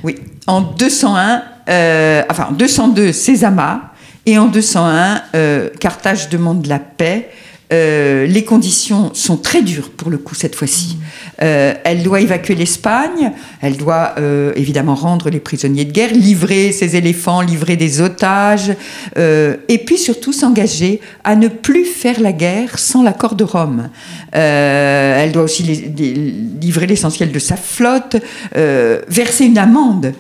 [0.05, 0.15] Oui,
[0.47, 3.93] en 201, euh, enfin en 202, c'est Zama,
[4.27, 7.31] et en 201, euh, Carthage demande la paix.
[7.73, 10.97] Euh, les conditions sont très dures pour le coup cette fois-ci.
[11.43, 16.73] Euh, elle doit évacuer l'Espagne, elle doit euh, évidemment rendre les prisonniers de guerre, livrer
[16.73, 18.73] ses éléphants, livrer des otages,
[19.17, 23.89] et puis surtout s'engager à ne plus faire la guerre sans l'accord de Rome.
[24.33, 28.17] elle doit aussi livrer l'essentiel de sa flotte,
[28.55, 30.13] verser une amende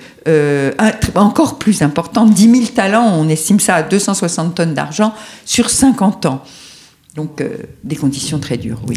[1.14, 6.26] encore plus importante, 10 000 talents, on estime ça à 260 tonnes d'argent sur 50
[6.26, 6.44] ans.
[7.14, 8.96] Donc euh, des conditions très dures, oui.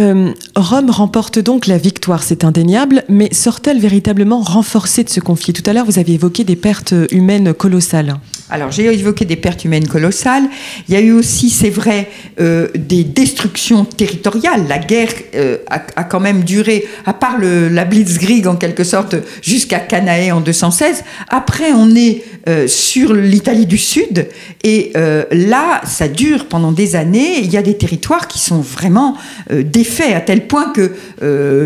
[0.00, 5.52] Euh, Rome remporte donc la victoire, c'est indéniable, mais sort-elle véritablement renforcée de ce conflit?
[5.52, 8.16] Tout à l'heure, vous aviez évoqué des pertes humaines colossales.
[8.54, 10.44] Alors, j'ai évoqué des pertes humaines colossales.
[10.88, 14.68] Il y a eu aussi, c'est vrai, euh, des destructions territoriales.
[14.68, 15.12] La guerre
[15.68, 21.02] a, quand même duré, à part la Blitzkrieg en quelque sorte, jusqu'à Canae en 216.
[21.30, 24.28] Après, on est euh, sur l'Italie du Sud.
[24.64, 27.38] Et euh, là, ça dure pendant des années.
[27.38, 29.16] Il y a des territoires qui sont vraiment
[29.50, 30.92] euh, défaits à tel point que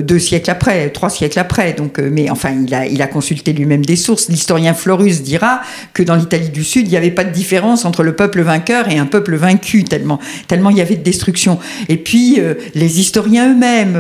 [0.01, 2.51] deux siècles après, trois siècles après, donc, mais enfin,
[2.89, 4.29] il a consulté lui-même des sources.
[4.29, 5.63] L'historien Florus dira
[5.95, 8.91] que dans l'Italie du Sud, il n'y avait pas de différence entre le peuple vainqueur
[8.91, 11.59] et un peuple vaincu, tellement, tellement il y avait de destruction.
[11.89, 12.41] Et puis,
[12.75, 13.99] les historiens eux-mêmes,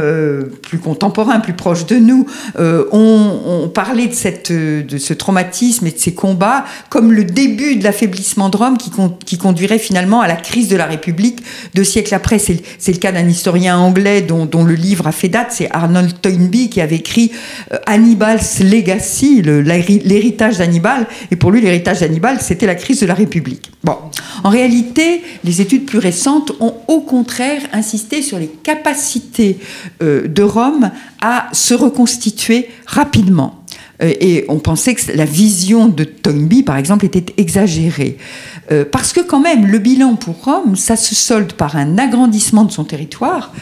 [0.62, 2.26] plus contemporains, plus proches de nous,
[2.58, 7.76] ont, ont, parlé de, cette, de ce traumatisme et de ces combats comme le début
[7.76, 8.90] de l'affaiblissement de Rome qui,
[9.24, 11.40] qui, conduirait finalement à la crise de la République
[11.74, 12.38] deux siècles après.
[12.38, 16.20] C'est le cas d'un historien anglais dont, dont, le livre a fait date, c'est Arnold
[16.20, 17.32] Toynbee qui avait écrit
[17.72, 23.14] euh, Hannibal's Legacy, l'héritage d'Hannibal, et pour lui l'héritage d'Hannibal c'était la crise de la
[23.14, 23.70] République.
[23.84, 23.94] Bon,
[24.42, 29.60] en réalité, les études plus récentes ont au contraire insisté sur les capacités
[30.02, 30.90] euh, de Rome
[31.20, 33.62] à se reconstituer rapidement.
[34.02, 38.18] Euh, et on pensait que la vision de Toynbee, par exemple, était exagérée.
[38.72, 42.64] Euh, parce que quand même, le bilan pour Rome, ça se solde par un agrandissement
[42.64, 43.52] de son territoire.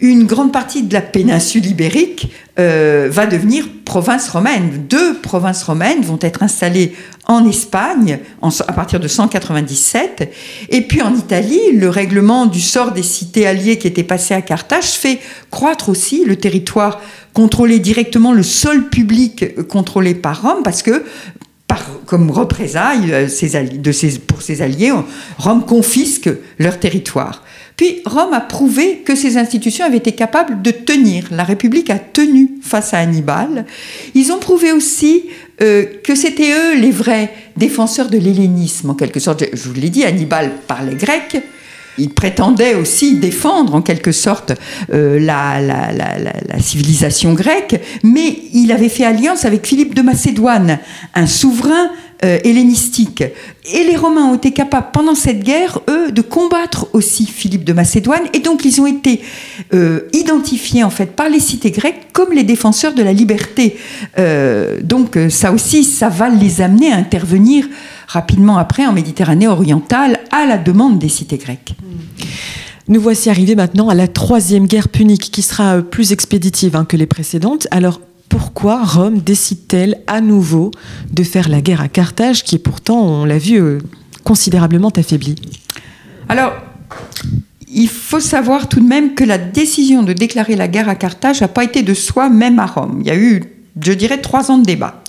[0.00, 4.86] Une grande partie de la péninsule ibérique va devenir province romaine.
[4.88, 6.94] Deux provinces romaines vont être installées
[7.26, 10.32] en Espagne à partir de 197.
[10.70, 14.42] Et puis en Italie, le règlement du sort des cités alliées qui était passé à
[14.42, 15.20] Carthage fait
[15.50, 17.00] croître aussi le territoire
[17.32, 21.04] contrôlé directement, le sol public contrôlé par Rome, parce que
[22.06, 24.92] comme représailles de pour ses alliés,
[25.38, 27.42] Rome confisque leur territoire.
[27.76, 31.26] Puis Rome a prouvé que ces institutions avaient été capables de tenir.
[31.32, 33.66] La République a tenu face à Hannibal.
[34.14, 35.24] Ils ont prouvé aussi
[35.60, 39.44] euh, que c'était eux les vrais défenseurs de l'hellénisme, en quelque sorte.
[39.52, 41.42] Je vous l'ai dit, Hannibal parlait grec.
[41.98, 44.52] Il prétendait aussi défendre en quelque sorte
[44.92, 50.78] euh, la, la, civilisation grecque, mais il avait fait alliance avec Philippe de Macédoine,
[51.14, 51.90] un souverain
[52.24, 52.38] euh.
[52.42, 57.72] Et les Romains ont été capables, pendant cette guerre, eux, de combattre aussi Philippe de
[57.72, 58.22] Macédoine.
[58.32, 59.20] Et donc, ils ont été
[59.72, 63.76] euh, identifiés, en fait, par les cités grecques comme les défenseurs de la liberté.
[64.18, 67.66] Euh, donc, ça aussi, ça va les amener à intervenir
[68.06, 71.74] rapidement après en Méditerranée orientale à la demande des cités grecques.
[72.86, 76.98] Nous voici arrivés maintenant à la troisième guerre punique qui sera plus expéditive hein, que
[76.98, 77.66] les précédentes.
[77.70, 80.70] Alors pourquoi Rome décide-t-elle à nouveau
[81.12, 83.78] de faire la guerre à Carthage, qui est pourtant, on l'a vu, euh,
[84.24, 85.36] considérablement affaiblie?
[86.28, 86.54] Alors,
[87.68, 91.40] il faut savoir tout de même que la décision de déclarer la guerre à Carthage
[91.40, 92.98] n'a pas été de soi, même à Rome.
[93.00, 93.42] Il y a eu,
[93.80, 95.02] je dirais, trois ans de débat.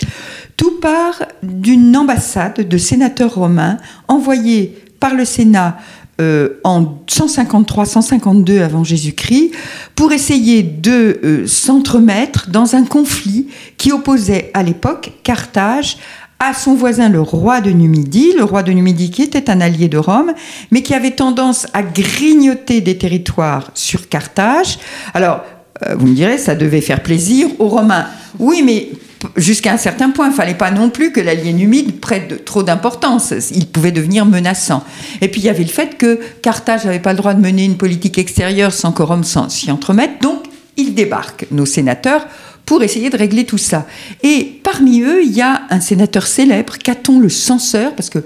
[0.57, 5.77] Tout part d'une ambassade de sénateurs romains envoyée par le Sénat
[6.21, 9.51] euh, en 153-152 avant Jésus-Christ
[9.95, 13.47] pour essayer de euh, s'entremettre dans un conflit
[13.77, 15.97] qui opposait à l'époque Carthage
[16.39, 19.87] à son voisin le roi de Numidie, le roi de Numidie qui était un allié
[19.87, 20.33] de Rome,
[20.71, 24.79] mais qui avait tendance à grignoter des territoires sur Carthage.
[25.13, 25.41] Alors,
[25.85, 28.05] euh, vous me direz, ça devait faire plaisir aux Romains.
[28.39, 28.89] Oui, mais
[29.35, 30.27] jusqu'à un certain point.
[30.27, 33.33] Il ne fallait pas non plus que l'allié humide prête trop d'importance.
[33.51, 34.83] Il pouvait devenir menaçant.
[35.21, 37.65] Et puis il y avait le fait que Carthage n'avait pas le droit de mener
[37.65, 40.21] une politique extérieure sans que Rome s'y entremette.
[40.21, 40.43] Donc
[40.77, 42.27] ils débarquent, nos sénateurs,
[42.65, 43.85] pour essayer de régler tout ça.
[44.23, 48.19] Et parmi eux, il y a un sénateur célèbre, Caton le censeur, parce que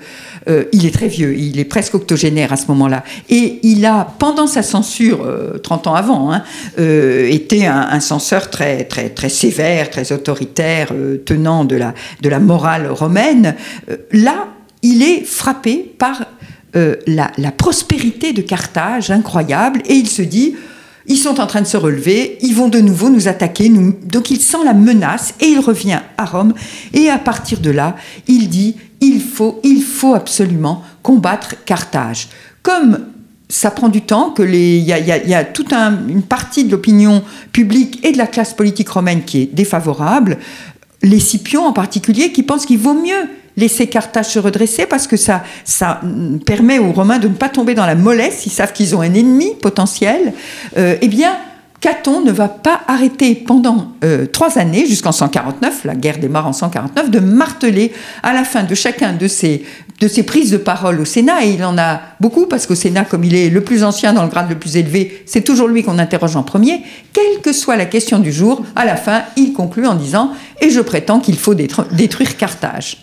[0.48, 3.04] euh, il est très vieux, il est presque octogénaire à ce moment-là.
[3.30, 5.28] Et il a, pendant sa censure,
[5.62, 6.44] 30 euh, ans avant, hein,
[6.80, 10.94] euh, été un, censeur très, très, très sévère, très autoritaire,
[11.26, 13.56] tenant de la, de la morale romaine.
[14.12, 14.48] là,
[14.82, 16.26] il est frappé par
[16.74, 20.56] la, la prospérité de Carthage, incroyable, et il se dit,
[21.08, 24.40] ils sont en train de se relever, ils vont de nouveau nous attaquer, donc il
[24.40, 26.54] sent la menace et il revient à Rome
[26.94, 27.96] et à partir de là,
[28.28, 32.30] il dit il faut, il faut absolument combattre Carthage.
[32.62, 33.06] Comme
[33.50, 38.06] ça prend du temps, que les, il y a, toute une partie de l'opinion publique
[38.06, 40.38] et de la classe politique romaine qui est défavorable,
[41.02, 45.18] les Scipions en particulier, qui pensent qu'il vaut mieux laisser Carthage se redresser parce que
[45.18, 46.00] ça, ça
[46.46, 49.14] permet aux Romains de ne pas tomber dans la mollesse, ils savent qu'ils ont un
[49.14, 50.34] ennemi potentiel,
[50.78, 51.36] euh, eh bien,
[51.82, 56.54] Caton ne va pas arrêter pendant euh, trois années, jusqu'en 149, la guerre démarre en
[56.54, 59.64] 149, de marteler à la fin de chacun de ses,
[60.02, 63.06] de ses prises de parole au Sénat, et il en a beaucoup, parce qu'au Sénat,
[63.06, 65.84] comme il est le plus ancien dans le grade le plus élevé, c'est toujours lui
[65.84, 66.82] qu'on interroge en premier,
[67.14, 70.70] quelle que soit la question du jour, à la fin, il conclut en disant «Et
[70.72, 72.98] je prétends qu'il faut détruire Carthage».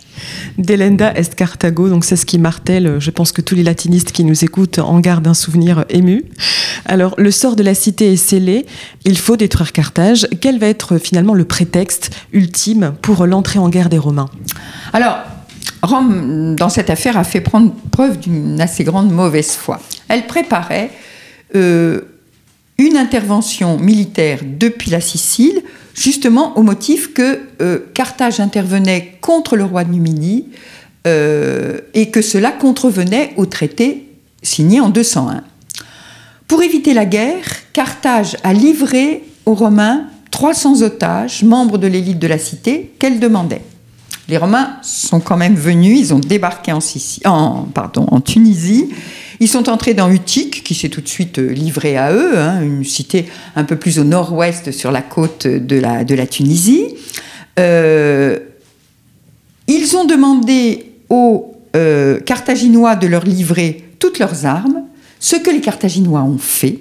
[0.57, 4.23] Delenda est Carthago, donc c'est ce qui martèle, je pense que tous les latinistes qui
[4.23, 6.23] nous écoutent en gardent un souvenir ému.
[6.85, 8.65] Alors, le sort de la cité est scellé,
[9.05, 10.27] il faut détruire Carthage.
[10.41, 14.29] Quel va être finalement le prétexte ultime pour l'entrée en guerre des Romains?
[14.93, 15.17] Alors,
[15.81, 19.79] Rome, dans cette affaire, a fait prendre preuve d'une assez grande mauvaise foi.
[20.07, 20.91] Elle préparait
[21.55, 22.01] euh,
[22.77, 25.63] une intervention militaire depuis la Sicile
[25.93, 30.45] justement au motif que euh, Carthage intervenait contre le roi de Numidie
[31.07, 34.07] euh, et que cela contrevenait au traité
[34.43, 35.43] signé en 201.
[36.47, 42.27] Pour éviter la guerre, Carthage a livré aux Romains 300 otages, membres de l'élite de
[42.27, 43.63] la cité, qu'elle demandait.
[44.29, 46.79] Les Romains sont quand même venus, ils ont débarqué en,
[48.19, 48.89] Tunisie
[49.39, 52.61] ils sont entrés dans Utique, qui s'est tout de suite euh, livré à eux, hein,
[52.61, 56.95] une cité un peu plus au nord-ouest sur la côte de la, de la Tunisie.
[57.59, 58.39] Euh,
[59.67, 64.83] ils ont demandé aux euh, Carthaginois de leur livrer toutes leurs armes,
[65.19, 66.79] ce que les Carthaginois ont fait,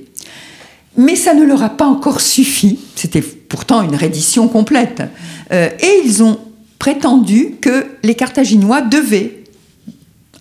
[0.97, 2.79] mais ça ne leur a pas encore suffi.
[2.95, 5.03] C'était pourtant une reddition complète.
[5.51, 6.39] et ils ont
[6.79, 9.45] prétendu que les Carthaginois devaient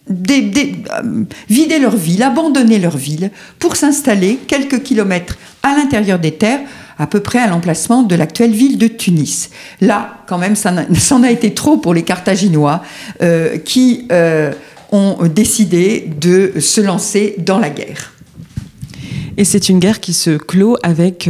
[0.10, 6.62] euh, vider leur ville, abandonner leur ville, pour s'installer quelques kilomètres à l'intérieur des terres,
[7.00, 9.50] à peu près à l'emplacement de l'actuelle ville de Tunis.
[9.82, 10.74] Là, quand même, ça
[11.12, 12.84] en a été trop pour les Carthaginois
[13.22, 14.52] euh, qui euh,
[14.92, 18.15] ont décidé de se lancer dans la guerre.
[19.38, 21.30] Et c'est une guerre qui se clôt avec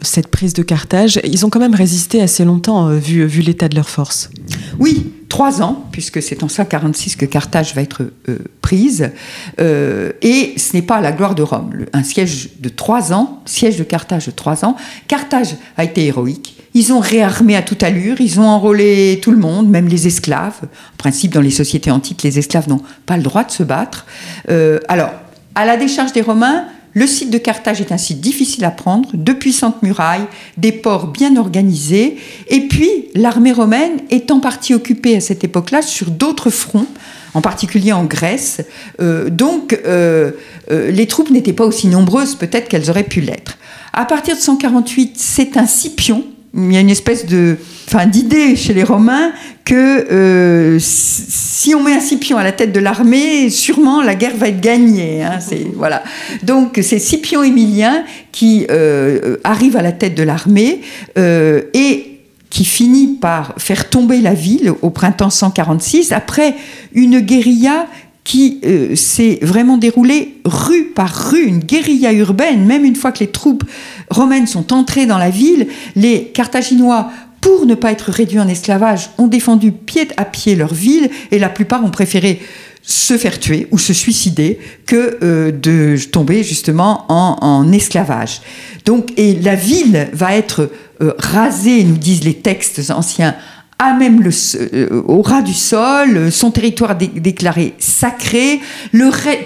[0.00, 1.20] cette prise de Carthage.
[1.24, 4.30] Ils ont quand même résisté assez longtemps, vu, vu l'état de leurs forces.
[4.78, 9.12] Oui, trois ans, puisque c'est en 146 que Carthage va être euh, prise,
[9.60, 11.86] euh, et ce n'est pas la gloire de Rome.
[11.94, 14.76] un siège de trois ans, siège de Carthage de trois ans.
[15.08, 16.58] Carthage a été héroïque.
[16.74, 20.60] Ils ont réarmé à toute allure, ils ont enrôlé tout le monde, même les esclaves.
[20.64, 24.04] En principe, dans les sociétés antiques, les esclaves n'ont pas le droit de se battre.
[24.50, 25.12] Euh, alors,
[25.54, 29.08] à la décharge des Romains, le site de Carthage est un site difficile à prendre,
[29.14, 30.26] de puissantes murailles,
[30.56, 32.16] des ports bien organisés,
[32.48, 36.86] et puis l'armée romaine est en partie occupée à cette époque-là sur d'autres fronts,
[37.34, 38.60] en particulier en Grèce.
[39.00, 40.32] Euh, donc euh,
[40.70, 43.58] euh, les troupes n'étaient pas aussi nombreuses peut-être qu'elles auraient pu l'être.
[43.94, 46.24] À partir de 148, c'est un Scipion
[46.54, 49.32] il y a une espèce de, enfin, d'idée chez les Romains
[49.64, 54.36] que euh, si on met un Scipion à la tête de l'armée, sûrement la guerre
[54.36, 55.22] va être gagnée.
[55.22, 56.02] Hein, c'est, voilà.
[56.42, 60.82] Donc c'est Scipion Émilien qui euh, arrive à la tête de l'armée
[61.18, 62.18] euh, et
[62.50, 66.54] qui finit par faire tomber la ville au printemps 146 après
[66.92, 67.86] une guérilla
[68.24, 73.20] qui euh, s'est vraiment déroulée rue par rue, une guérilla urbaine, même une fois que
[73.20, 73.64] les troupes
[74.10, 79.10] romaines sont entrées dans la ville, les Carthaginois, pour ne pas être réduits en esclavage,
[79.18, 82.40] ont défendu pied à pied leur ville et la plupart ont préféré
[82.82, 88.40] se faire tuer ou se suicider que euh, de tomber justement en, esclavage.
[88.84, 93.36] Donc, et la ville va être euh, rasée, nous disent les textes anciens,
[93.82, 98.60] à même le, euh, au ras du sol, son territoire déclaré sacré,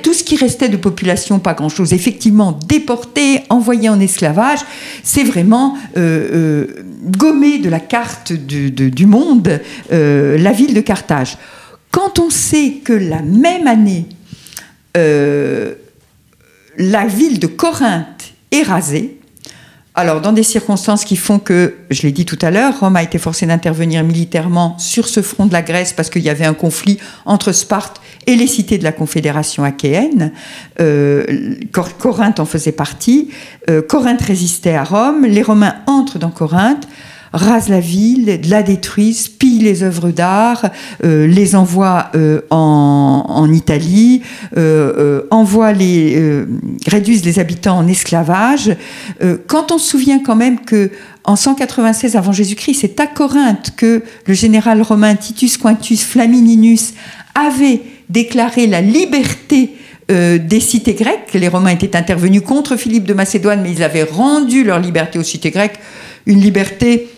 [0.02, 4.58] tout ce qui restait de population, pas grand-chose, effectivement déporté, envoyé en esclavage,
[5.02, 6.66] c'est vraiment euh, euh,
[7.04, 11.38] gommé de la carte du monde la ville de Carthage.
[11.90, 14.06] Quand on sait que la même année,
[14.94, 15.76] la
[17.06, 19.15] ville de Corinthe est rasée,
[19.98, 23.02] alors, dans des circonstances qui font que, je l'ai dit tout à l'heure, Rome a
[23.02, 26.52] été forcée d'intervenir militairement sur ce front de la Grèce parce qu'il y avait un
[26.52, 30.32] conflit entre Sparte et les cités de la Confédération achéenne.
[30.80, 31.54] Euh,
[31.98, 33.30] Corinthe en faisait partie.
[33.70, 35.24] Euh, Corinthe résistait à Rome.
[35.24, 36.86] Les Romains entrent dans Corinthe
[37.36, 40.70] rase la ville, la détruisent, pillent les œuvres d'art,
[41.04, 44.22] euh, les envoient euh, en, Italie,
[44.56, 46.20] euh, envoient les,
[46.86, 48.74] réduisent les habitants en esclavage.
[49.46, 50.90] quand on se souvient quand même que
[51.24, 56.94] en 196 avant Jésus-Christ, c'est à Corinthe que le général romain Titus Quintus Flamininus
[57.34, 59.74] avait déclaré la liberté
[60.08, 61.34] des cités grecques.
[61.34, 65.24] Les Romains étaient intervenus contre Philippe de Macédoine, mais ils avaient rendu leur liberté aux
[65.24, 65.78] cités grecques,
[66.26, 67.08] une liberté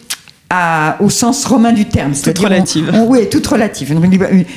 [1.00, 2.12] au sens romain du terme.
[2.14, 2.90] Toute relative.
[3.06, 3.94] oui, toute relative.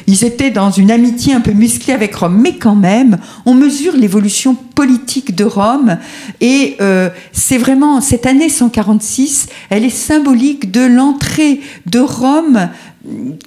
[0.08, 3.95] Ils étaient dans une amitié un peu musclée avec Rome, mais quand même, on mesure
[3.95, 5.97] l'évolution politique de Rome,
[6.39, 12.69] et euh, c'est vraiment cette année 146, elle est symbolique de l'entrée de Rome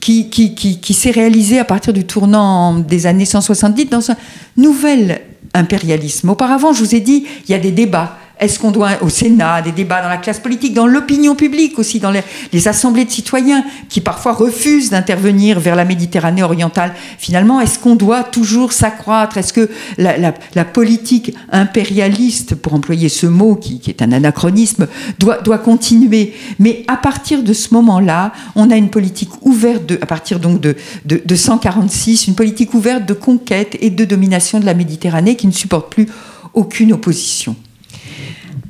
[0.01, 4.17] qui, qui, qui, qui s'est réalisée à partir du tournant des années 170 dans un
[4.57, 5.23] nouvel
[5.55, 6.31] impérialisme.
[6.31, 9.63] Auparavant, je vous ai dit, il y a des débats est-ce qu'on doit, au Sénat,
[9.63, 13.65] des débats dans la classe politique, dans l'opinion publique aussi, dans les, assemblées de citoyens
[13.89, 16.95] qui parfois refusent d'intervenir vers la Méditerranée orientale?
[17.19, 19.39] Finalement, est-ce qu'on doit toujours s'accroître?
[19.39, 26.35] Est-ce que la, politique impérialiste, pour employer ce mot qui, est un anachronisme, doit, continuer?
[26.59, 31.35] Mais à partir de ce moment-là, on a une politique ouverte, à partir donc de
[31.35, 35.93] 146, une politique ouverte de conquête et de domination de la Méditerranée qui ne supporte
[35.93, 36.09] plus
[36.53, 37.55] aucune opposition.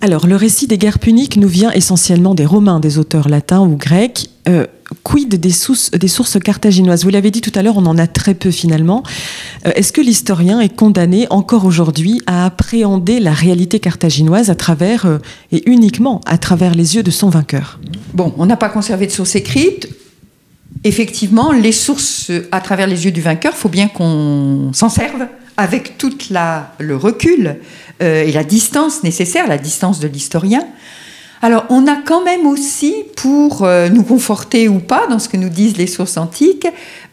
[0.00, 3.76] Alors, le récit des guerres puniques nous vient essentiellement des Romains, des auteurs latins ou
[3.76, 4.28] grecs.
[4.48, 4.66] Euh,
[5.02, 7.04] quid des sources, des carthaginoises?
[7.04, 9.02] Vous l'avez dit tout à l'heure, on en a très peu finalement.
[9.66, 15.06] Euh, est-ce que l'historien est condamné encore aujourd'hui à appréhender la réalité carthaginoise à travers,
[15.06, 15.18] euh,
[15.52, 17.80] et uniquement à travers les yeux de son vainqueur?
[18.12, 19.88] Bon, on n'a pas conservé de sources écrites.
[20.82, 25.98] Effectivement, les sources à travers les yeux du vainqueur, faut bien qu'on s'en serve avec
[25.98, 26.12] tout
[26.78, 27.56] le recul
[28.02, 30.66] euh, et la distance nécessaire, la distance de l'historien.
[31.42, 35.36] Alors, on a quand même aussi, pour euh, nous conforter ou pas dans ce que
[35.36, 36.66] nous disent les sources antiques,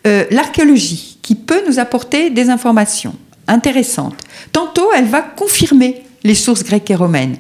[0.08, 3.13] euh, l'archéologie, qui peut nous apporter des informations
[3.47, 4.15] intéressantes.
[4.51, 7.38] Tantôt, elle va confirmer les sources grecques et romaines.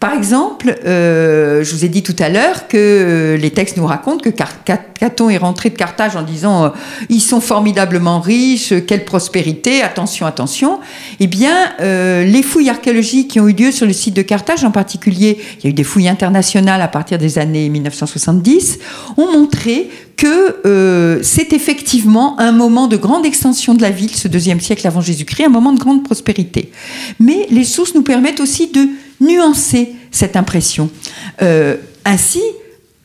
[0.00, 3.86] Par exemple, euh, je vous ai dit tout à l'heure que euh, les textes nous
[3.86, 6.68] racontent que Caton est rentré de Carthage en disant euh,
[7.08, 10.78] ils sont formidablement riches, quelle prospérité, attention, attention.
[11.18, 14.70] Eh bien, les fouilles archéologiques qui ont eu lieu sur le site de Carthage, en
[14.70, 18.78] particulier, il y a eu des fouilles internationales à partir des années 1970,
[19.16, 24.60] ont montré que c'est effectivement un moment de grande extension de la ville, ce deuxième
[24.60, 26.70] siècle avant Jésus-Christ, un moment de grande prospérité.
[27.18, 28.88] Mais les sources nous permettent aussi de
[29.20, 30.90] nuancer cette impression.
[31.42, 32.42] Euh, ainsi,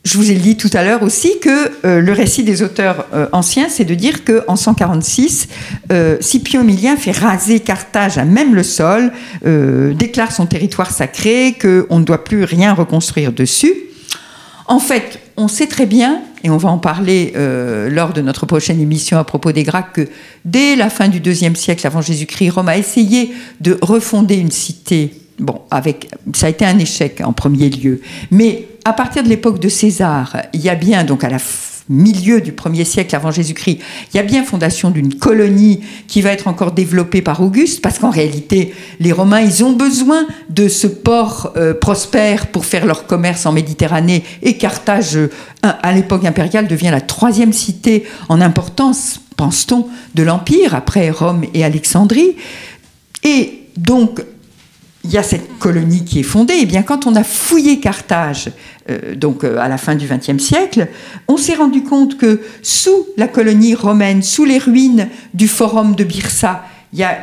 [0.05, 3.28] je vous ai dit tout à l'heure aussi que euh, le récit des auteurs euh,
[3.32, 5.47] anciens, c'est de dire qu'en 146,
[5.91, 9.11] euh, Scipio Emilien fait raser Carthage à même le sol,
[9.43, 13.74] déclare son territoire sacré, qu'on ne doit plus rien reconstruire dessus.
[14.68, 17.34] En fait, on sait très bien, et on va en parler
[17.89, 20.07] lors de notre prochaine émission à propos des Gracques, que
[20.45, 25.22] dès la fin du deuxième siècle avant Jésus-Christ, Rome a essayé de refonder une cité.
[25.39, 29.59] Bon, avec, ça a été un échec en premier lieu, mais à partir de l'époque
[29.59, 31.39] de César, il y a bien, donc à la
[31.89, 33.79] milieu du 1er siècle avant Jésus-Christ,
[34.13, 37.99] il y a bien fondation d'une colonie qui va être encore développée par Auguste, parce
[37.99, 43.05] qu'en réalité, les Romains, ils ont besoin de ce port euh, prospère pour faire leur
[43.05, 45.29] commerce en Méditerranée, et Carthage, euh,
[45.61, 51.63] à l'époque impériale, devient la troisième cité en importance, pense-t-on, de l'Empire, après Rome et
[51.63, 52.36] Alexandrie.
[53.23, 54.21] Et donc,
[55.04, 56.54] il y a cette colonie qui est fondée.
[56.54, 58.51] Et eh bien, quand on a fouillé Carthage,
[58.89, 60.88] euh, donc euh, à la fin du XXe siècle,
[61.28, 66.04] on s'est rendu compte que sous la colonie romaine, sous les ruines du forum de
[66.04, 67.18] Byrsa, il y a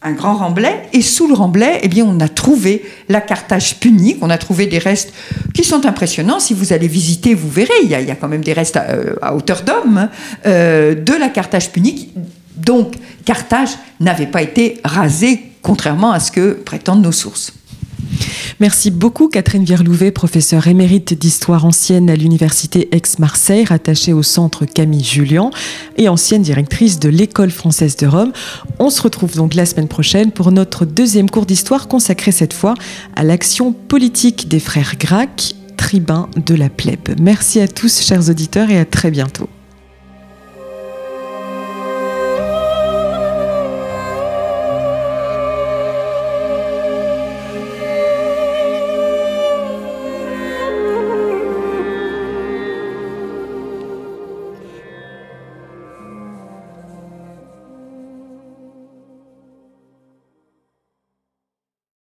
[0.00, 4.18] un grand remblai, et sous le remblai, eh bien, on a trouvé la Carthage punique,
[4.20, 5.12] on a trouvé des restes
[5.52, 6.38] qui sont impressionnants.
[6.38, 9.16] Si vous allez visiter, vous verrez, il y a, quand même des restes à, euh,
[9.34, 10.08] hauteur d'homme
[10.44, 12.14] de la Carthage punique.
[12.56, 17.52] Donc, Carthage n'avait pas été rasée contrairement à ce que prétendent nos sources.
[18.58, 25.04] Merci beaucoup Catherine Vierlouvet, professeure émérite d'histoire ancienne à l'université Aix-Marseille, rattachée au centre Camille
[25.04, 25.50] Julien
[25.98, 28.32] et ancienne directrice de l'école française de Rome.
[28.78, 32.72] On se retrouve donc la semaine prochaine pour notre deuxième cours d'histoire consacré cette fois
[33.14, 37.10] à l'action politique des frères Gracques, tribuns de la plèbe.
[37.20, 39.50] Merci à tous chers auditeurs et à très bientôt.